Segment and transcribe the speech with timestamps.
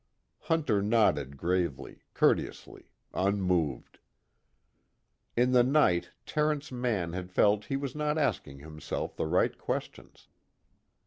[0.39, 3.99] Hunter nodded gravely, courteously, unmoved.
[5.37, 10.27] In the night, Terence Mann had felt he was not asking himself the right questions.